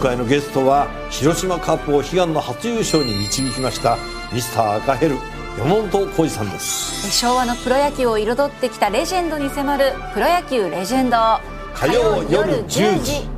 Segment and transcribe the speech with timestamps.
[0.00, 3.98] 回のゲストは広島カップを悲願の初優勝に導きました
[4.32, 5.16] ミスター赤ヘル
[5.58, 7.10] 山本浩二さんです。
[7.12, 11.16] 昭和のプロ野球を彩ってきたレジェンドに迫る「プロ野球レジェンド」
[11.74, 13.28] 火曜夜10時。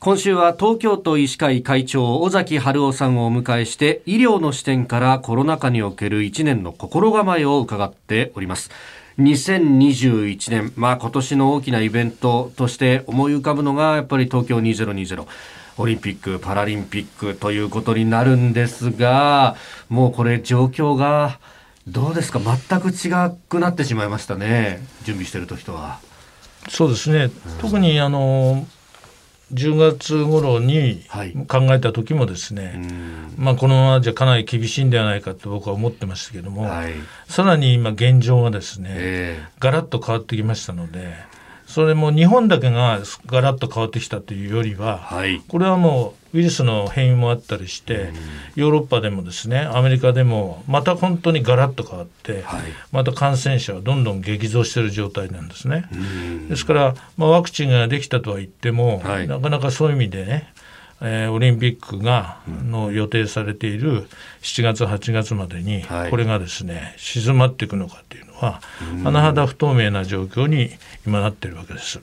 [0.00, 8.70] 今週は東京都医師会会長尾崎春夫さんをお迎えして医療の視点からコロナ禍における1年の心構えを伺っております
[9.18, 15.26] 2021年、まあ今年の大きなイベントとして思い浮かぶのがやっぱり東京2020
[15.76, 19.56] オリンピック・パラリンピックということになるんですが、
[19.88, 21.40] もうこれ状況が
[21.86, 22.38] どうですか？
[22.38, 23.10] 全く違
[23.48, 24.86] くなってしまいましたね。
[25.04, 25.98] 準備してる時とは。
[26.68, 27.30] そうですね。
[27.60, 28.66] 特にあの
[29.52, 31.04] 10月頃に
[31.46, 32.76] 考えた時もですね、はい、
[33.36, 36.92] まあ、このままじゃかなり厳しいんではないかと僕は思ってましたけども、はい、
[37.28, 41.14] さらに今現状がですね、えー、ガラッと変わってきましたので
[41.68, 48.10] それも日本だけがガラッと変わってきたというよりは、はい、これはもうウイルスの変異もあったりして、
[48.54, 55.84] ヨーロッパでもですねアメリカでもまた本当にガラッと変わって、はい、また感染者はどんどん激増している状態なんですね。
[56.48, 60.52] ですから、まあ、ワクチンができたとは言っても、はい、なかなかそういう意味でね
[61.00, 64.08] えー、オリンピックがの予定されている
[64.42, 68.26] 7月8月までにこれがですね、静まっていくのかっていう。
[68.26, 70.70] のは甚だ不透明な状況に
[71.06, 72.00] 今なってるわけです。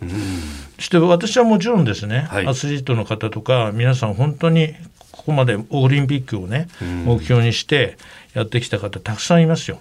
[0.78, 4.74] そして私はもちろんですね、はい、アスリートの方とか皆さん本当に
[5.12, 6.68] ここまでオリンピックをね
[7.06, 7.98] 目標にして
[8.34, 9.80] やってきた方たくさんいますよ。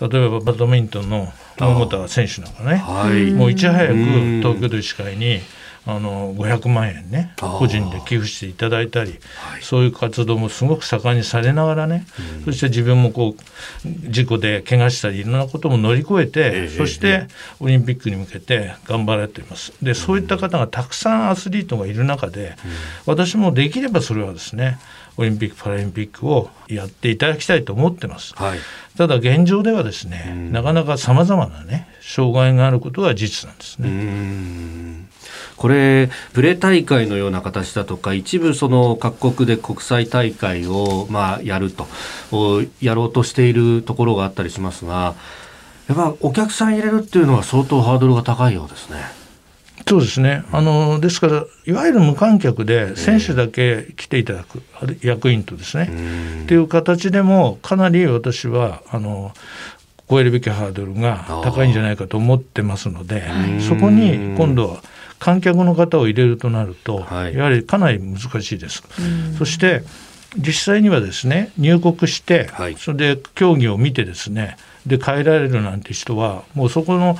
[0.00, 5.40] 例えばバドミントンの桃田選手なんかね、はい、もういち早く東京都医師会に
[5.86, 12.06] あの500万円ね個人で寄付していただいたり、はい、そういう活動もすごく盛んにされながらね、
[12.38, 17.26] うん、そして自分もこう事故で怪我したりいろんなことも乗り越えて、えー、そして
[17.60, 19.72] オリンピックに向けて頑張られています。
[19.82, 22.70] でそういった方がたくさんアスリートがいる中で、うん、
[23.06, 24.78] 私もできればそれはですね
[25.16, 28.58] オリンピック・パラリンピックをやっていただきたいと思ってます、はい、
[28.96, 33.88] ただ現状ではですね、うん、なかなかさまざまなね障害があることは事実なんですね。
[35.60, 41.86] これプレ大会のような形だとか一部その各国で国際大会をまあやると
[42.80, 45.14] やろうとしているところがあったりしますが
[45.86, 49.02] やっぱお客さん入れるっていうのは相当ハードルが高いようですね。
[49.86, 50.44] そうですね。
[50.52, 55.90] あのですからいわゆる無観客で選手だけ来ていただく、えー、役員とですね。
[56.44, 59.32] っていう形でもかなり私はあの
[60.10, 63.22] 超えるべきハードルが高いんじゃないかと思ってますので
[63.60, 64.82] そこに今度は
[65.20, 68.82] 観客の方を入れるとなると、はい、やはりかなり難しいです。
[69.38, 69.82] そして
[70.36, 74.56] 実際にはですね入国して、はい、それで競技を見てですね
[74.86, 77.16] で帰られるなんて人はもうそこの、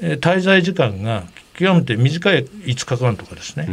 [0.00, 1.24] えー、滞在時間が
[1.54, 3.66] 極めて短い5日間とかですね。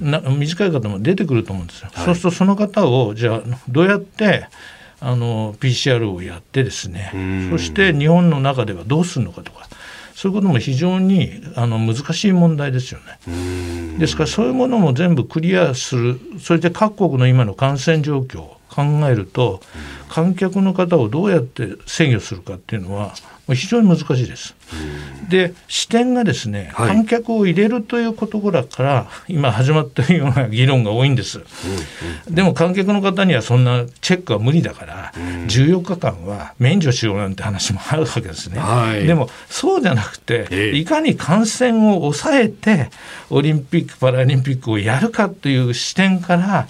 [0.00, 1.90] な短い方も出てくると思うんですよ。
[1.92, 4.48] はい、そうするとその方をじゃあどうやって
[5.02, 7.48] あの PCR をやってですね。
[7.50, 9.68] そして日本の中ではどうするのかとか。
[10.14, 13.98] そういうことも非常にあの難しい問題ですよね。
[13.98, 16.20] ですからそういうものも全部クリアする。
[16.38, 19.60] それで各国の今の感染状況を考えると
[20.08, 23.14] 観客の方をどうやって制御するかっていうのは
[23.54, 24.54] 非常に難しいです。
[25.28, 31.40] で視点がですね、はい、観客を入れるということからから今始まっているような議論が多いんです。
[32.30, 35.12] でも観客の方にはそんなチェックは無理だから、
[35.48, 38.58] 14日間は免除しようなんて話もあるわけですね。
[38.58, 42.90] はい、でもそうじゃなくていかに感染を抑えて
[43.28, 46.68] オリンピック・パラリンピックをやるかという視点から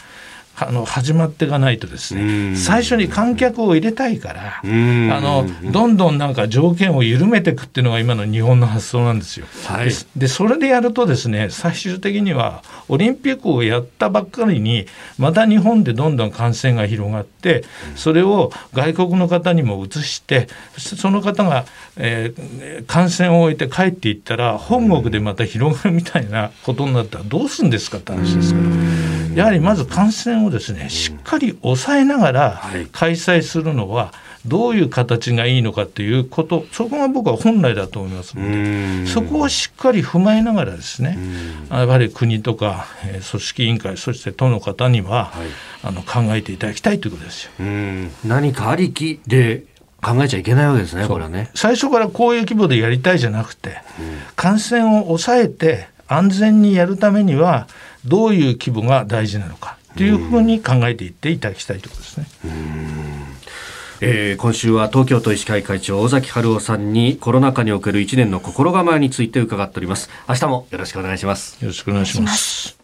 [0.69, 9.47] あの始まっていかないとですね最初に観客を入れたいからあのどんどんなんか条件を緩めていくっていうのが今の日本の発想なんですよ。
[9.67, 14.87] はい、でそれでやるとですね最終的にはオリンピックをやったばっかりに
[15.19, 17.65] また日本でどんどん感染が広がって
[17.97, 21.65] それを外国の方にも移してそしてその方が、
[21.97, 29.12] えー、感染を終えて帰っていったら本国でまた広がるみたいなことになったらどうするんですかって話ですから。
[29.35, 32.62] やはりまず感染をですねしっかり抑えながら
[32.93, 34.12] 開催するのは
[34.46, 41.16] どういう形がいいのかということそこが僕は本来だと思いますのでそこをしっかり踏まえながらですね
[41.70, 45.46] やはり国とか、えー、組織委員会そして都の方には、はい、
[45.84, 47.50] あの考えていただきたいということですよ。
[48.25, 49.64] 何かありきで
[50.02, 51.50] 考えちゃいけないわけですね、これはね。
[51.54, 53.78] 最初からこういう規模でやりたいじゃなくて、
[54.34, 57.69] 感染を抑えて安全にやるためには
[58.04, 62.27] どういう規模が大事なのかというふうに考えていっていただきたいということですね。
[64.05, 70.11] えー、今週は東京都医師会会長尾崎春夫さんにコロナ禍における1年の心構えについて伺っております。
[70.29, 71.62] 明日もよろしくお願いします。
[71.62, 72.81] よろしくお願いします